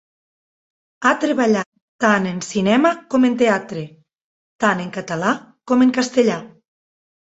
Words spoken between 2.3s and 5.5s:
en cinema com en teatre, tant en català